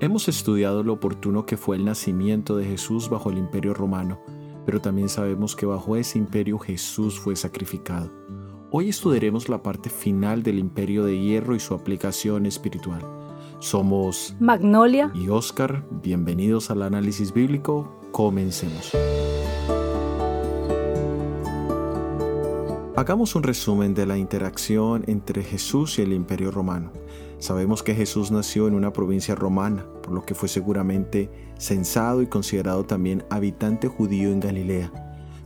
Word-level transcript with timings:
Hemos 0.00 0.28
estudiado 0.28 0.82
lo 0.82 0.94
oportuno 0.94 1.46
que 1.46 1.56
fue 1.56 1.76
el 1.76 1.84
nacimiento 1.84 2.56
de 2.56 2.64
Jesús 2.64 3.08
bajo 3.08 3.30
el 3.30 3.38
imperio 3.38 3.74
romano, 3.74 4.18
pero 4.64 4.80
también 4.80 5.08
sabemos 5.08 5.54
que 5.56 5.66
bajo 5.66 5.96
ese 5.96 6.18
imperio 6.18 6.58
Jesús 6.58 7.18
fue 7.18 7.36
sacrificado. 7.36 8.10
Hoy 8.70 8.88
estudiaremos 8.88 9.48
la 9.48 9.62
parte 9.62 9.90
final 9.90 10.42
del 10.42 10.58
imperio 10.58 11.04
de 11.04 11.18
hierro 11.18 11.54
y 11.54 11.60
su 11.60 11.74
aplicación 11.74 12.46
espiritual. 12.46 13.00
Somos 13.58 14.34
Magnolia 14.40 15.10
y 15.14 15.28
Oscar, 15.28 15.86
bienvenidos 16.02 16.70
al 16.70 16.82
análisis 16.82 17.32
bíblico, 17.32 18.00
comencemos. 18.12 18.92
Hagamos 22.96 23.34
un 23.34 23.42
resumen 23.42 23.92
de 23.92 24.06
la 24.06 24.16
interacción 24.16 25.04
entre 25.06 25.42
Jesús 25.42 25.98
y 25.98 26.02
el 26.02 26.14
imperio 26.14 26.50
romano. 26.50 26.92
Sabemos 27.38 27.82
que 27.82 27.94
Jesús 27.94 28.30
nació 28.30 28.68
en 28.68 28.74
una 28.74 28.94
provincia 28.94 29.34
romana, 29.34 29.84
por 30.02 30.14
lo 30.14 30.22
que 30.22 30.34
fue 30.34 30.48
seguramente 30.48 31.30
censado 31.58 32.22
y 32.22 32.26
considerado 32.26 32.86
también 32.86 33.22
habitante 33.28 33.86
judío 33.86 34.30
en 34.30 34.40
Galilea. 34.40 34.90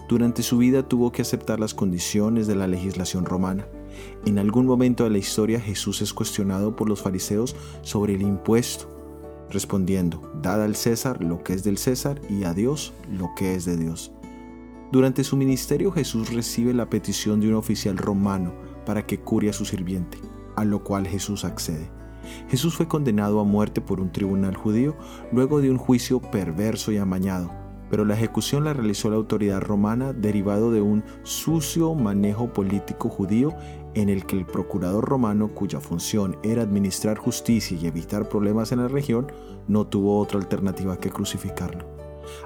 Durante 0.09 0.45
su 0.45 0.59
vida 0.59 0.87
tuvo 0.87 1.11
que 1.11 1.23
aceptar 1.23 1.59
las 1.59 1.75
condiciones 1.75 2.47
de 2.47 2.55
la 2.55 2.69
legislación 2.69 3.25
romana. 3.25 3.67
En 4.27 4.39
algún 4.39 4.64
momento 4.64 5.03
de 5.03 5.11
la 5.11 5.19
historia 5.19 5.61
Jesús 5.61 6.03
es 6.03 6.14
cuestionado 6.14 6.77
por 6.77 6.89
los 6.89 7.03
fariseos 7.03 7.56
sobre 7.83 8.14
el 8.14 8.23
impuesto, 8.23 8.87
respondiendo, 9.51 10.30
dad 10.41 10.62
al 10.62 10.77
César 10.77 11.20
lo 11.20 11.42
que 11.42 11.55
es 11.55 11.64
del 11.64 11.78
César 11.78 12.20
y 12.30 12.45
a 12.45 12.55
Dios 12.55 12.92
lo 13.11 13.28
que 13.37 13.56
es 13.56 13.64
de 13.64 13.77
Dios. 13.77 14.12
Durante 14.93 15.25
su 15.25 15.37
ministerio 15.37 15.93
Jesús 15.93 16.33
recibe 16.33 16.75
la 16.75 16.91
petición 16.91 17.41
de 17.41 17.48
un 17.48 17.55
oficial 17.55 17.97
romano 17.97 18.53
para 18.85 19.07
que 19.07 19.21
cure 19.21 19.51
a 19.51 19.53
su 19.53 19.65
sirviente 19.65 20.19
a 20.61 20.65
lo 20.65 20.84
cual 20.84 21.06
Jesús 21.06 21.45
accede. 21.45 21.91
Jesús 22.48 22.75
fue 22.75 22.87
condenado 22.87 23.41
a 23.41 23.45
muerte 23.45 23.81
por 23.81 24.01
un 24.01 24.12
tribunal 24.12 24.55
judío 24.55 24.95
luego 25.33 25.61
de 25.61 25.70
un 25.70 25.79
juicio 25.79 26.20
perverso 26.20 26.92
y 26.92 26.98
amañado, 26.98 27.51
pero 27.89 28.05
la 28.05 28.14
ejecución 28.14 28.64
la 28.64 28.75
realizó 28.75 29.09
la 29.11 29.17
autoridad 29.17 29.61
romana 29.61 30.12
derivado 30.12 30.70
de 30.70 30.83
un 30.83 31.03
sucio 31.23 31.95
manejo 31.95 32.53
político 32.53 33.09
judío 33.09 33.55
en 33.95 34.09
el 34.09 34.27
que 34.27 34.36
el 34.36 34.47
procurador 34.47 35.05
romano, 35.05 35.48
cuya 35.48 35.81
función 35.81 36.36
era 36.45 36.62
administrar 36.62 37.19
justicia 37.19 37.77
y 37.81 37.86
evitar 37.86 38.29
problemas 38.29 38.70
en 38.70 38.81
la 38.81 38.89
región, 38.89 39.33
no 39.67 39.86
tuvo 39.86 40.19
otra 40.20 40.39
alternativa 40.39 40.98
que 40.98 41.11
crucificarlo. 41.11 42.00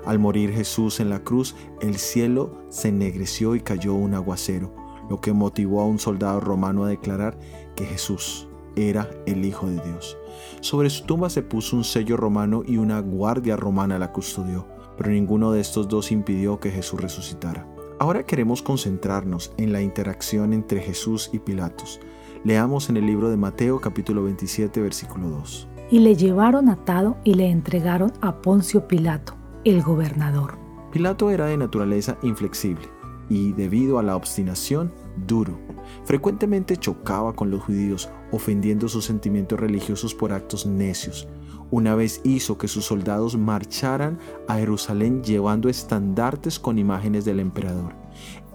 Al 0.04 0.18
morir 0.18 0.52
Jesús 0.52 1.00
en 1.00 1.10
la 1.10 1.24
cruz, 1.24 1.54
el 1.80 1.96
cielo 1.96 2.62
se 2.68 2.88
ennegreció 2.88 3.54
y 3.54 3.60
cayó 3.60 3.94
un 3.94 4.14
aguacero 4.14 4.84
lo 5.08 5.20
que 5.20 5.32
motivó 5.32 5.80
a 5.80 5.86
un 5.86 5.98
soldado 5.98 6.40
romano 6.40 6.84
a 6.84 6.88
declarar 6.88 7.38
que 7.76 7.84
Jesús 7.84 8.48
era 8.76 9.08
el 9.26 9.44
Hijo 9.44 9.66
de 9.66 9.80
Dios. 9.82 10.16
Sobre 10.60 10.90
su 10.90 11.04
tumba 11.04 11.30
se 11.30 11.42
puso 11.42 11.76
un 11.76 11.84
sello 11.84 12.16
romano 12.16 12.62
y 12.66 12.76
una 12.76 13.00
guardia 13.00 13.56
romana 13.56 13.98
la 13.98 14.12
custodió, 14.12 14.66
pero 14.96 15.10
ninguno 15.10 15.52
de 15.52 15.60
estos 15.60 15.88
dos 15.88 16.10
impidió 16.10 16.58
que 16.58 16.70
Jesús 16.70 17.00
resucitara. 17.00 17.66
Ahora 18.00 18.24
queremos 18.24 18.62
concentrarnos 18.62 19.52
en 19.56 19.72
la 19.72 19.80
interacción 19.80 20.52
entre 20.52 20.80
Jesús 20.80 21.30
y 21.32 21.38
Pilatos. 21.38 22.00
Leamos 22.42 22.90
en 22.90 22.96
el 22.96 23.06
libro 23.06 23.30
de 23.30 23.36
Mateo 23.36 23.80
capítulo 23.80 24.24
27 24.24 24.80
versículo 24.80 25.28
2. 25.28 25.68
Y 25.90 26.00
le 26.00 26.16
llevaron 26.16 26.68
atado 26.68 27.16
y 27.24 27.34
le 27.34 27.48
entregaron 27.50 28.12
a 28.20 28.42
Poncio 28.42 28.88
Pilato, 28.88 29.34
el 29.64 29.82
gobernador. 29.82 30.58
Pilato 30.92 31.30
era 31.30 31.46
de 31.46 31.56
naturaleza 31.56 32.18
inflexible 32.22 32.86
y 33.30 33.52
debido 33.52 33.98
a 33.98 34.02
la 34.02 34.16
obstinación, 34.16 34.92
duro. 35.26 35.58
Frecuentemente 36.04 36.76
chocaba 36.76 37.34
con 37.34 37.50
los 37.50 37.62
judíos, 37.62 38.10
ofendiendo 38.30 38.88
sus 38.88 39.06
sentimientos 39.06 39.58
religiosos 39.58 40.14
por 40.14 40.32
actos 40.32 40.66
necios. 40.66 41.26
Una 41.70 41.94
vez 41.94 42.20
hizo 42.24 42.58
que 42.58 42.68
sus 42.68 42.84
soldados 42.84 43.38
marcharan 43.38 44.18
a 44.46 44.56
Jerusalén 44.56 45.24
llevando 45.24 45.70
estandartes 45.70 46.58
con 46.58 46.78
imágenes 46.78 47.24
del 47.24 47.40
emperador. 47.40 47.94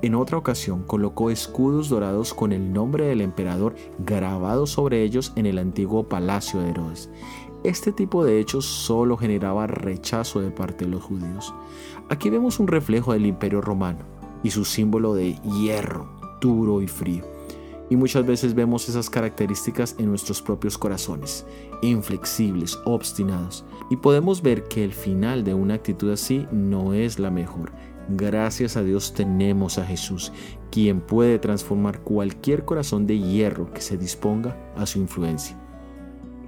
En 0.01 0.15
otra 0.15 0.37
ocasión 0.37 0.83
colocó 0.83 1.29
escudos 1.29 1.89
dorados 1.89 2.33
con 2.33 2.53
el 2.53 2.71
nombre 2.71 3.07
del 3.07 3.19
emperador 3.19 3.75
grabados 3.97 4.69
sobre 4.69 5.03
ellos 5.03 5.33
en 5.35 5.45
el 5.45 5.57
antiguo 5.57 6.07
palacio 6.07 6.61
de 6.61 6.69
Herodes. 6.69 7.09
Este 7.63 7.91
tipo 7.91 8.23
de 8.23 8.39
hechos 8.39 8.63
solo 8.63 9.17
generaba 9.17 9.67
rechazo 9.67 10.39
de 10.39 10.49
parte 10.49 10.85
de 10.85 10.91
los 10.91 11.03
judíos. 11.03 11.53
Aquí 12.07 12.29
vemos 12.29 12.57
un 12.59 12.67
reflejo 12.67 13.11
del 13.11 13.25
imperio 13.25 13.59
romano 13.59 13.99
y 14.43 14.51
su 14.51 14.63
símbolo 14.63 15.13
de 15.13 15.33
hierro, 15.41 16.09
duro 16.39 16.81
y 16.81 16.87
frío. 16.87 17.25
Y 17.89 17.97
muchas 17.97 18.25
veces 18.25 18.53
vemos 18.53 18.87
esas 18.87 19.09
características 19.09 19.95
en 19.97 20.07
nuestros 20.07 20.41
propios 20.41 20.77
corazones, 20.77 21.45
inflexibles, 21.81 22.79
obstinados. 22.85 23.65
Y 23.89 23.97
podemos 23.97 24.41
ver 24.41 24.63
que 24.63 24.85
el 24.85 24.93
final 24.93 25.43
de 25.43 25.53
una 25.53 25.73
actitud 25.73 26.11
así 26.11 26.45
no 26.53 26.93
es 26.93 27.19
la 27.19 27.29
mejor. 27.29 27.73
Gracias 28.07 28.77
a 28.77 28.83
Dios 28.83 29.13
tenemos 29.13 29.79
a 29.79 29.85
Jesús, 29.85 30.31
quien 30.71 31.01
puede 31.01 31.39
transformar 31.39 31.99
cualquier 32.03 32.63
corazón 32.63 33.05
de 33.05 33.19
hierro 33.19 33.71
que 33.73 33.81
se 33.81 33.97
disponga 33.97 34.55
a 34.77 34.85
su 34.85 34.99
influencia. 34.99 35.57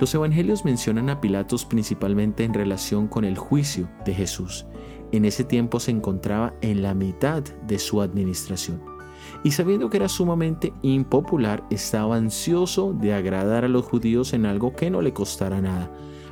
Los 0.01 0.13
evangelios 0.13 0.65
mencionan 0.65 1.09
a 1.09 1.21
Pilatos 1.21 1.63
principalmente 1.63 2.43
en 2.43 2.53
relación 2.53 3.07
con 3.07 3.23
el 3.23 3.37
juicio 3.37 3.89
de 4.03 4.13
Jesús 4.13 4.65
en 5.11 5.25
ese 5.25 5.43
tiempo 5.43 5.79
se 5.79 5.91
encontraba 5.91 6.53
en 6.61 6.81
la 6.81 6.93
mitad 6.93 7.43
de 7.67 7.79
su 7.79 8.01
administración. 8.01 8.81
Y 9.43 9.51
sabiendo 9.51 9.89
que 9.89 9.97
era 9.97 10.09
sumamente 10.09 10.73
impopular, 10.81 11.63
estaba 11.69 12.15
ansioso 12.15 12.93
de 12.93 13.13
agradar 13.13 13.65
a 13.65 13.69
los 13.69 13.85
judíos 13.85 14.33
en 14.33 14.45
algo 14.45 14.75
que 14.75 14.89
no 14.89 15.01
le 15.01 15.13
costara 15.13 15.61
nada, 15.61 15.91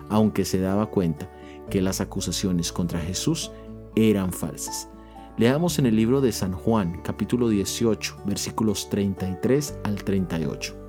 aunque 0.09 0.45
se 0.45 0.59
daba 0.59 0.87
cuenta 0.87 1.29
que 1.69 1.81
las 1.81 2.01
acusaciones 2.01 2.71
contra 2.71 2.99
Jesús 2.99 3.51
eran 3.95 4.31
falsas. 4.31 4.89
Leamos 5.37 5.79
en 5.79 5.85
el 5.85 5.95
libro 5.95 6.19
de 6.19 6.31
San 6.31 6.53
Juan, 6.53 7.01
capítulo 7.03 7.47
18, 7.47 8.17
versículos 8.25 8.89
33 8.89 9.79
al 9.83 10.03
38. 10.03 10.88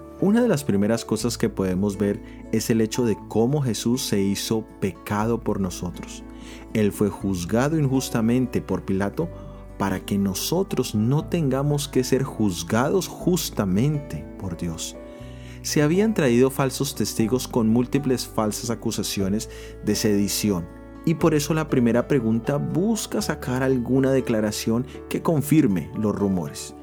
Una 0.21 0.43
de 0.43 0.47
las 0.47 0.63
primeras 0.63 1.03
cosas 1.03 1.35
que 1.35 1.49
podemos 1.49 1.97
ver 1.97 2.21
es 2.51 2.69
el 2.69 2.79
hecho 2.81 3.05
de 3.05 3.17
cómo 3.27 3.63
Jesús 3.63 4.03
se 4.03 4.21
hizo 4.21 4.63
pecado 4.79 5.39
por 5.39 5.59
nosotros. 5.59 6.23
Él 6.73 6.91
fue 6.91 7.09
juzgado 7.09 7.79
injustamente 7.79 8.61
por 8.61 8.83
Pilato 8.83 9.29
para 9.79 9.99
que 9.99 10.19
nosotros 10.19 10.93
no 10.93 11.25
tengamos 11.25 11.87
que 11.87 12.03
ser 12.03 12.21
juzgados 12.21 13.07
justamente 13.07 14.23
por 14.37 14.57
Dios. 14.57 14.95
Se 15.63 15.81
habían 15.81 16.13
traído 16.13 16.51
falsos 16.51 16.93
testigos 16.93 17.47
con 17.47 17.69
múltiples 17.69 18.27
falsas 18.27 18.69
acusaciones 18.69 19.49
de 19.83 19.95
sedición, 19.95 20.67
y 21.03 21.15
por 21.15 21.33
eso 21.33 21.55
la 21.55 21.67
primera 21.67 22.07
pregunta 22.07 22.57
busca 22.57 23.23
sacar 23.23 23.63
alguna 23.63 24.11
declaración 24.11 24.85
que 25.09 25.23
confirme 25.23 25.89
los 25.97 26.15
rumores. 26.15 26.75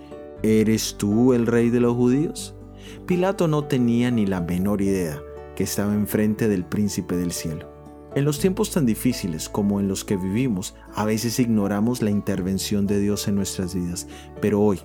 ¿Eres 0.43 0.97
tú 0.99 1.35
el 1.35 1.47
rey 1.47 1.71
de 1.71 1.79
los 1.79 1.95
judíos? 1.95 2.58
Pilato 3.07 3.49
no 3.49 3.65
tenía 3.65 4.11
ni 4.11 4.27
la 4.27 4.41
menor 4.41 4.83
idea 4.83 5.21
que 5.57 5.65
estaba 5.65 5.95
enfrente 5.95 6.49
del 6.49 6.65
príncipe 6.65 7.17
del 7.17 7.33
cielo. 7.33 7.69
En 8.15 8.25
los 8.25 8.39
tiempos 8.39 8.71
tan 8.71 8.87
difíciles 8.87 9.49
como 9.49 9.81
en 9.81 9.89
los 9.89 10.05
que 10.05 10.17
vivimos, 10.17 10.75
a 10.95 11.05
veces 11.05 11.39
ignoramos 11.39 12.01
la 12.03 12.11
intervención 12.11 12.87
de 12.87 13.01
Dios 13.01 13.29
en 13.29 13.35
nuestras 13.35 13.75
vidas, 13.75 14.07
pero 14.41 14.61
hoy 14.61 14.81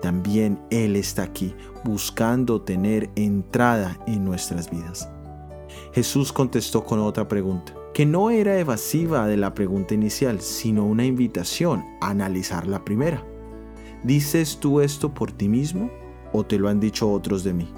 también 0.00 0.58
Él 0.70 0.96
está 0.96 1.22
aquí 1.22 1.54
buscando 1.84 2.62
tener 2.62 3.10
entrada 3.14 3.98
en 4.06 4.24
nuestras 4.24 4.70
vidas. 4.70 5.08
Jesús 5.92 6.32
contestó 6.32 6.84
con 6.84 6.98
otra 6.98 7.28
pregunta, 7.28 7.74
que 7.94 8.06
no 8.06 8.30
era 8.30 8.58
evasiva 8.58 9.26
de 9.26 9.36
la 9.36 9.54
pregunta 9.54 9.94
inicial, 9.94 10.40
sino 10.40 10.86
una 10.86 11.04
invitación 11.04 11.84
a 12.00 12.10
analizar 12.10 12.66
la 12.66 12.84
primera. 12.84 13.24
¿Dices 14.02 14.58
tú 14.58 14.80
esto 14.80 15.12
por 15.14 15.30
ti 15.30 15.48
mismo 15.48 15.90
o 16.32 16.44
te 16.44 16.58
lo 16.58 16.68
han 16.68 16.80
dicho 16.80 17.10
otros 17.10 17.44
de 17.44 17.54
mí? 17.54 17.68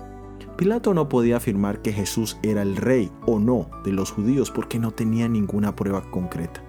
Pilato 0.56 0.94
no 0.94 1.08
podía 1.08 1.38
afirmar 1.38 1.82
que 1.82 1.92
Jesús 1.92 2.38
era 2.42 2.62
el 2.62 2.76
rey 2.76 3.10
o 3.26 3.40
no 3.40 3.68
de 3.84 3.92
los 3.92 4.12
judíos 4.12 4.50
porque 4.50 4.78
no 4.78 4.92
tenía 4.92 5.28
ninguna 5.28 5.74
prueba 5.74 6.08
concreta. 6.10 6.62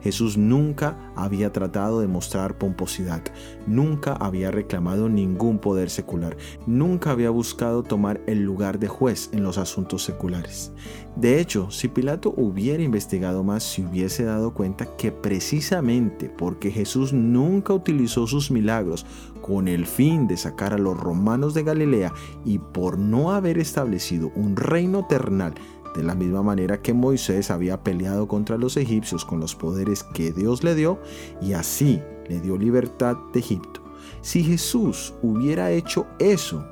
Jesús 0.00 0.36
nunca 0.36 1.12
había 1.16 1.52
tratado 1.52 2.00
de 2.00 2.08
mostrar 2.08 2.58
pomposidad, 2.58 3.22
nunca 3.66 4.12
había 4.12 4.50
reclamado 4.50 5.08
ningún 5.08 5.58
poder 5.58 5.90
secular, 5.90 6.36
nunca 6.66 7.10
había 7.10 7.30
buscado 7.30 7.82
tomar 7.82 8.20
el 8.26 8.42
lugar 8.42 8.78
de 8.78 8.88
juez 8.88 9.30
en 9.32 9.42
los 9.42 9.58
asuntos 9.58 10.02
seculares. 10.04 10.72
De 11.16 11.40
hecho, 11.40 11.70
si 11.70 11.88
Pilato 11.88 12.32
hubiera 12.36 12.82
investigado 12.82 13.44
más, 13.44 13.62
se 13.62 13.84
hubiese 13.84 14.24
dado 14.24 14.54
cuenta 14.54 14.96
que 14.96 15.12
precisamente 15.12 16.30
porque 16.30 16.70
Jesús 16.70 17.12
nunca 17.12 17.74
utilizó 17.74 18.26
sus 18.26 18.50
milagros 18.50 19.04
con 19.42 19.68
el 19.68 19.84
fin 19.86 20.26
de 20.26 20.38
sacar 20.38 20.72
a 20.72 20.78
los 20.78 20.98
romanos 20.98 21.52
de 21.52 21.64
Galilea 21.64 22.14
y 22.44 22.58
por 22.58 22.98
no 22.98 23.32
haber 23.32 23.58
establecido 23.58 24.32
un 24.34 24.56
reino 24.56 25.00
eternal 25.00 25.54
de 25.94 26.02
la 26.02 26.14
misma 26.14 26.42
manera 26.42 26.80
que 26.80 26.94
Moisés 26.94 27.50
había 27.50 27.82
peleado 27.82 28.26
contra 28.26 28.56
los 28.56 28.76
egipcios 28.76 29.24
con 29.24 29.40
los 29.40 29.54
poderes 29.54 30.04
que 30.04 30.32
Dios 30.32 30.64
le 30.64 30.74
dio 30.74 30.98
y 31.42 31.52
así 31.52 32.00
le 32.28 32.40
dio 32.40 32.56
libertad 32.56 33.16
de 33.34 33.40
Egipto. 33.40 33.82
Si 34.22 34.42
Jesús 34.42 35.12
hubiera 35.22 35.70
hecho 35.70 36.06
eso, 36.18 36.64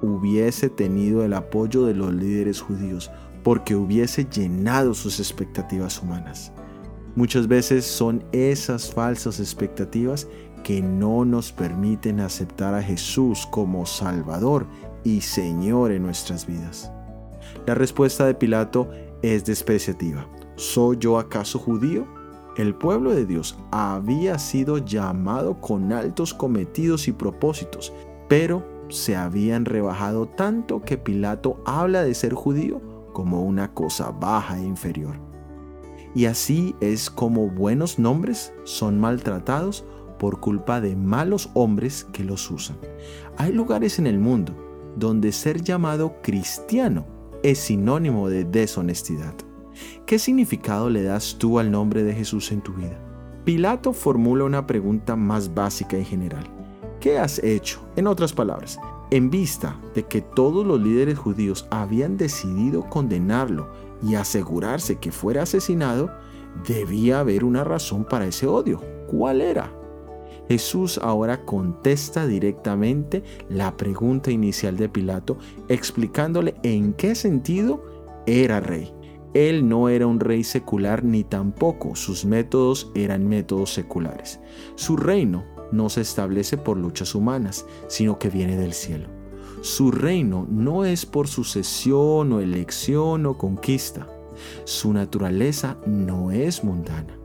hubiese 0.00 0.70
tenido 0.70 1.24
el 1.24 1.34
apoyo 1.34 1.84
de 1.84 1.94
los 1.94 2.14
líderes 2.14 2.60
judíos 2.60 3.10
porque 3.42 3.76
hubiese 3.76 4.24
llenado 4.24 4.94
sus 4.94 5.18
expectativas 5.20 6.00
humanas. 6.00 6.52
Muchas 7.16 7.46
veces 7.46 7.84
son 7.84 8.24
esas 8.32 8.92
falsas 8.92 9.38
expectativas 9.38 10.26
que 10.64 10.82
no 10.82 11.24
nos 11.24 11.52
permiten 11.52 12.18
aceptar 12.18 12.74
a 12.74 12.82
Jesús 12.82 13.46
como 13.46 13.86
Salvador 13.86 14.66
y 15.04 15.20
Señor 15.20 15.92
en 15.92 16.02
nuestras 16.02 16.46
vidas. 16.46 16.90
La 17.66 17.74
respuesta 17.74 18.26
de 18.26 18.34
Pilato 18.34 18.88
es 19.22 19.44
despreciativa. 19.44 20.26
¿Soy 20.56 20.96
yo 20.98 21.18
acaso 21.18 21.58
judío? 21.58 22.06
El 22.56 22.74
pueblo 22.74 23.14
de 23.14 23.26
Dios 23.26 23.58
había 23.70 24.38
sido 24.38 24.78
llamado 24.78 25.60
con 25.60 25.92
altos 25.92 26.32
cometidos 26.32 27.08
y 27.08 27.12
propósitos, 27.12 27.92
pero 28.28 28.64
se 28.88 29.16
habían 29.16 29.64
rebajado 29.64 30.26
tanto 30.26 30.82
que 30.82 30.96
Pilato 30.96 31.62
habla 31.66 32.02
de 32.02 32.14
ser 32.14 32.32
judío 32.32 32.80
como 33.12 33.42
una 33.42 33.74
cosa 33.74 34.10
baja 34.10 34.58
e 34.58 34.64
inferior. 34.64 35.16
Y 36.14 36.26
así 36.26 36.76
es 36.80 37.10
como 37.10 37.48
buenos 37.48 37.98
nombres 37.98 38.52
son 38.62 39.00
maltratados 39.00 39.84
por 40.24 40.40
culpa 40.40 40.80
de 40.80 40.96
malos 40.96 41.50
hombres 41.52 42.06
que 42.10 42.24
los 42.24 42.50
usan. 42.50 42.78
Hay 43.36 43.52
lugares 43.52 43.98
en 43.98 44.06
el 44.06 44.18
mundo 44.18 44.54
donde 44.96 45.32
ser 45.32 45.60
llamado 45.60 46.14
cristiano 46.22 47.04
es 47.42 47.58
sinónimo 47.58 48.30
de 48.30 48.44
deshonestidad. 48.44 49.34
¿Qué 50.06 50.18
significado 50.18 50.88
le 50.88 51.02
das 51.02 51.36
tú 51.38 51.58
al 51.58 51.70
nombre 51.70 52.04
de 52.04 52.14
Jesús 52.14 52.52
en 52.52 52.62
tu 52.62 52.72
vida? 52.72 52.98
Pilato 53.44 53.92
formula 53.92 54.44
una 54.44 54.66
pregunta 54.66 55.14
más 55.14 55.52
básica 55.52 55.98
y 55.98 56.06
general. 56.06 56.44
¿Qué 57.00 57.18
has 57.18 57.38
hecho? 57.40 57.86
En 57.94 58.06
otras 58.06 58.32
palabras, 58.32 58.80
en 59.10 59.28
vista 59.28 59.78
de 59.94 60.04
que 60.04 60.22
todos 60.22 60.66
los 60.66 60.80
líderes 60.80 61.18
judíos 61.18 61.66
habían 61.70 62.16
decidido 62.16 62.88
condenarlo 62.88 63.68
y 64.02 64.14
asegurarse 64.14 64.96
que 64.96 65.12
fuera 65.12 65.42
asesinado, 65.42 66.10
debía 66.66 67.20
haber 67.20 67.44
una 67.44 67.62
razón 67.62 68.06
para 68.06 68.26
ese 68.26 68.46
odio. 68.46 68.80
¿Cuál 69.06 69.42
era? 69.42 69.83
Jesús 70.48 70.98
ahora 71.02 71.44
contesta 71.44 72.26
directamente 72.26 73.22
la 73.48 73.76
pregunta 73.76 74.30
inicial 74.30 74.76
de 74.76 74.88
Pilato, 74.88 75.38
explicándole 75.68 76.54
en 76.62 76.92
qué 76.92 77.14
sentido 77.14 77.82
era 78.26 78.60
rey. 78.60 78.92
Él 79.32 79.68
no 79.68 79.88
era 79.88 80.06
un 80.06 80.20
rey 80.20 80.44
secular 80.44 81.02
ni 81.02 81.24
tampoco 81.24 81.96
sus 81.96 82.24
métodos 82.24 82.92
eran 82.94 83.26
métodos 83.26 83.72
seculares. 83.72 84.38
Su 84.76 84.96
reino 84.96 85.44
no 85.72 85.88
se 85.88 86.02
establece 86.02 86.56
por 86.56 86.76
luchas 86.76 87.14
humanas, 87.14 87.66
sino 87.88 88.18
que 88.18 88.30
viene 88.30 88.56
del 88.56 88.74
cielo. 88.74 89.08
Su 89.60 89.90
reino 89.90 90.46
no 90.48 90.84
es 90.84 91.04
por 91.06 91.26
sucesión 91.26 92.32
o 92.32 92.40
elección 92.40 93.26
o 93.26 93.36
conquista. 93.36 94.06
Su 94.64 94.92
naturaleza 94.92 95.78
no 95.86 96.30
es 96.30 96.62
mundana 96.62 97.23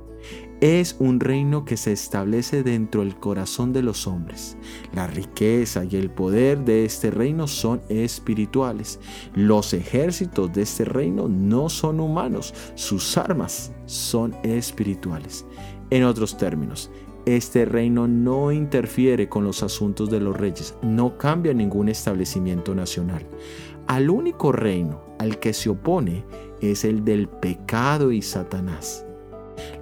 es 0.62 0.98
un 1.00 1.20
reino 1.20 1.64
que 1.64 1.78
se 1.78 1.94
establece 1.94 2.64
dentro 2.64 3.02
del 3.02 3.16
corazón 3.16 3.72
de 3.72 3.82
los 3.82 4.08
hombres. 4.08 4.58
La 4.94 5.08
riqueza 5.08 5.86
y 5.86 5.96
el 5.96 6.10
poder 6.10 6.66
de 6.66 6.84
este 6.84 7.12
reino 7.12 7.48
son 7.48 7.82
espirituales. 7.88 9.00
Los 9.34 9.74
ejércitos 9.74 10.52
de 10.52 10.64
este 10.64 10.84
reino 10.84 11.30
no 11.30 11.70
son 11.70 12.00
humanos, 12.00 12.54
sus 12.76 13.18
armas 13.18 13.72
son 13.86 14.36
espirituales. 14.44 15.46
En 15.92 16.04
otros 16.04 16.38
términos, 16.38 16.92
este 17.26 17.66
reino 17.66 18.08
no 18.08 18.52
interfiere 18.52 19.30
con 19.30 19.44
los 19.44 19.64
asuntos 19.64 20.10
de 20.10 20.20
los 20.20 20.36
reyes, 20.36 20.76
no 20.82 21.18
cambia 21.18 21.54
ningún 21.54 21.88
establecimiento 21.90 22.76
nacional. 22.76 23.26
Al 23.88 24.10
único 24.10 24.52
reino 24.52 25.02
al 25.20 25.40
que 25.40 25.54
se 25.54 25.70
opone 25.70 26.26
es 26.62 26.84
el 26.84 27.06
del 27.06 27.28
pecado 27.28 28.12
y 28.12 28.22
Satanás. 28.22 29.06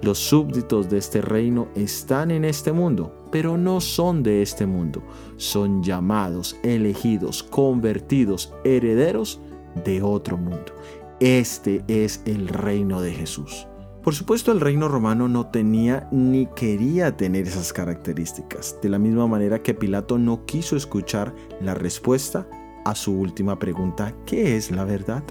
Los 0.02 0.18
súbditos 0.18 0.88
de 0.88 0.98
este 0.98 1.20
reino 1.20 1.68
están 1.74 2.30
en 2.30 2.44
este 2.44 2.72
mundo, 2.72 3.12
pero 3.32 3.58
no 3.58 3.80
son 3.80 4.22
de 4.22 4.42
este 4.42 4.64
mundo. 4.64 5.02
Son 5.36 5.82
llamados, 5.82 6.56
elegidos, 6.62 7.42
convertidos, 7.42 8.52
herederos 8.64 9.40
de 9.84 10.02
otro 10.02 10.36
mundo. 10.36 10.72
Este 11.20 11.84
es 11.88 12.22
el 12.26 12.46
reino 12.46 13.00
de 13.00 13.12
Jesús. 13.12 13.66
Por 14.04 14.14
supuesto, 14.14 14.52
el 14.52 14.60
reino 14.60 14.88
romano 14.88 15.28
no 15.28 15.48
tenía 15.48 16.08
ni 16.12 16.46
quería 16.46 17.16
tener 17.16 17.46
esas 17.46 17.72
características, 17.72 18.78
de 18.80 18.88
la 18.88 18.98
misma 18.98 19.26
manera 19.26 19.62
que 19.62 19.74
Pilato 19.74 20.16
no 20.16 20.46
quiso 20.46 20.76
escuchar 20.76 21.34
la 21.60 21.74
respuesta 21.74 22.48
a 22.84 22.94
su 22.94 23.12
última 23.12 23.58
pregunta, 23.58 24.14
¿qué 24.24 24.56
es 24.56 24.70
la 24.70 24.84
verdad? 24.84 25.24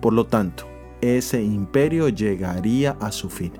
Por 0.00 0.12
lo 0.12 0.26
tanto, 0.26 0.64
ese 1.00 1.42
imperio 1.42 2.08
llegaría 2.08 2.92
a 3.00 3.10
su 3.10 3.30
fin. 3.30 3.52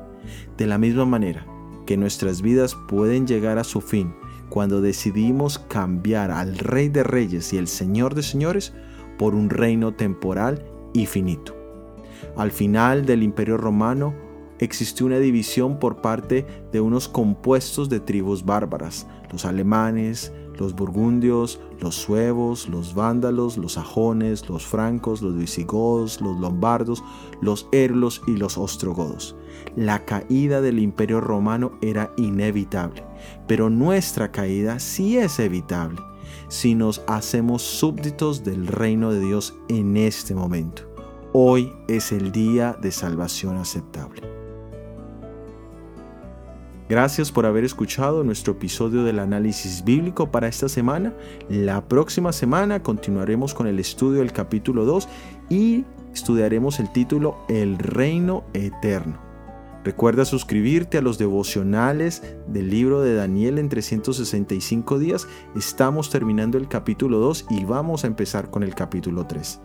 De 0.57 0.67
la 0.67 0.79
misma 0.79 1.05
manera 1.05 1.47
que 1.87 1.97
nuestras 1.97 2.43
vidas 2.43 2.77
pueden 2.89 3.27
llegar 3.27 3.59
a 3.59 3.65
su 3.65 3.81
fin 3.81 4.15
cuando 4.49 4.81
decidimos 4.81 5.59
cambiar 5.59 6.31
al 6.31 6.59
Rey 6.59 6.89
de 6.89 7.03
Reyes 7.03 7.53
y 7.53 7.59
el 7.59 7.69
Señor 7.69 8.15
de 8.15 8.23
Señores 8.23 8.73
por 9.19 9.35
un 9.35 9.51
reino 9.51 9.95
temporal 9.95 10.65
y 10.93 11.07
finito. 11.07 11.57
Al 12.37 12.51
final 12.51 13.05
del 13.07 13.23
Imperio 13.23 13.57
Romano 13.57 14.15
existió 14.59 15.07
una 15.07 15.19
división 15.19 15.79
por 15.79 16.01
parte 16.01 16.47
de 16.73 16.81
unos 16.81 17.09
compuestos 17.09 17.89
de 17.89 18.01
tribus 18.01 18.45
bárbaras, 18.45 19.07
los 19.35 19.45
alemanes, 19.45 20.33
los 20.59 20.75
burgundios, 20.75 21.61
los 21.81 21.97
suevos, 21.97 22.69
los 22.69 22.95
vándalos, 22.95 23.59
los 23.59 23.73
sajones, 23.73 24.49
los 24.49 24.65
francos, 24.65 25.23
los 25.23 25.37
visigodos, 25.37 26.21
los 26.21 26.39
lombardos, 26.39 27.03
los 27.41 27.69
erlos 27.73 28.23
y 28.27 28.37
los 28.37 28.57
ostrogodos. 28.57 29.37
La 29.77 30.05
caída 30.05 30.61
del 30.61 30.79
imperio 30.79 31.21
romano 31.21 31.73
era 31.83 32.13
inevitable, 32.17 33.05
pero 33.49 33.71
nuestra 33.71 34.31
caída 34.31 34.79
sí 34.79 35.19
es 35.19 35.39
evitable 35.41 36.01
si 36.49 36.75
nos 36.75 37.03
hacemos 37.09 37.63
súbditos 37.63 38.45
del 38.45 38.69
reino 38.69 39.13
de 39.13 39.21
Dios 39.21 39.55
en 39.69 39.97
este 39.97 40.35
momento. 40.35 40.83
Hoy 41.33 41.73
es 41.89 42.13
el 42.13 42.31
día 42.31 42.77
de 42.81 42.93
salvación 42.93 43.57
aceptable. 43.57 44.44
Gracias 46.87 47.33
por 47.33 47.47
haber 47.47 47.65
escuchado 47.65 48.25
nuestro 48.25 48.53
episodio 48.53 49.05
del 49.05 49.19
análisis 49.19 49.85
bíblico 49.85 50.31
para 50.31 50.49
esta 50.49 50.69
semana. 50.69 51.15
La 51.49 51.89
próxima 51.89 52.31
semana 52.31 52.83
continuaremos 52.83 53.55
con 53.55 53.67
el 53.67 53.79
estudio 53.79 54.19
del 54.21 54.33
capítulo 54.33 54.85
2 54.85 55.09
y 55.49 55.87
estudiaremos 56.13 56.81
el 56.81 56.93
título 56.93 57.39
El 57.49 57.79
reino 57.79 58.45
eterno. 58.53 59.19
Recuerda 59.83 60.27
suscribirte 60.27 60.99
a 60.99 61.03
los 61.03 61.17
devocionales 61.17 62.23
del 62.49 62.69
libro 62.69 63.01
de 63.01 63.15
Daniel 63.15 63.59
en 63.59 63.71
365 63.71 64.99
días. 64.99 65.27
Estamos 65.57 66.11
terminando 66.11 66.59
el 66.59 66.69
capítulo 66.69 67.19
2 67.19 67.47
y 67.49 67.65
vamos 67.65 68.05
a 68.05 68.09
empezar 68.09 68.51
con 68.51 68.63
el 68.63 68.75
capítulo 68.75 69.27
3. 69.27 69.59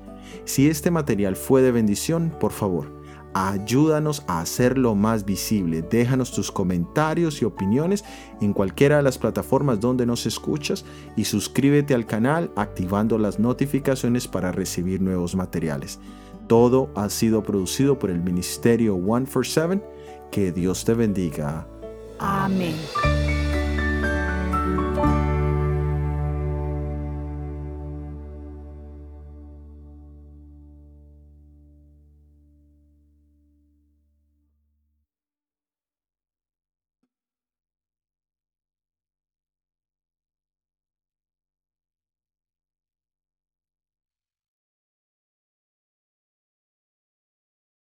Si 0.46 0.70
este 0.70 0.90
material 0.90 1.36
fue 1.36 1.62
de 1.62 1.72
bendición, 1.74 2.34
por 2.40 2.52
favor, 2.52 2.99
Ayúdanos 3.34 4.24
a 4.28 4.42
hacerlo 4.42 4.96
más 4.96 5.24
visible. 5.24 5.82
Déjanos 5.82 6.32
tus 6.32 6.52
comentarios 6.52 7.42
y 7.42 7.46
opiniones 7.46 8.04
en 8.42 8.54
cualquiera 8.54 8.98
de 8.98 9.04
las 9.04 9.18
plataformas 9.18 9.80
donde 9.80 10.06
nos 10.06 10.26
escuchas 10.26 10.84
y 11.16 11.26
suscríbete 11.26 11.94
al 11.94 12.06
canal 12.06 12.52
activando 12.56 13.18
las 13.18 13.40
notificaciones 13.40 14.28
para 14.28 14.52
recibir 14.52 15.02
nuevos 15.02 15.36
materiales. 15.36 16.00
Todo 16.48 16.90
ha 16.96 17.10
sido 17.10 17.44
producido 17.44 18.00
por 18.00 18.10
el 18.10 18.20
Ministerio 18.20 18.96
One 18.96 19.28
for 19.28 19.46
Seven. 19.46 19.84
Que 20.32 20.52
Dios 20.52 20.84
te 20.84 20.96
bendiga. 20.96 21.68
Amén. 22.18 22.76